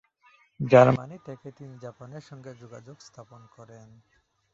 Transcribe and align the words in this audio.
Germany 0.59 1.17
থেকে 1.27 1.47
তিনি 1.51 1.75
জাপানের 1.79 2.23
সঙ্গেও 2.29 2.59
যোগাযোগ 2.63 2.97
স্থাপন 3.01 3.41
করেন। 3.55 3.87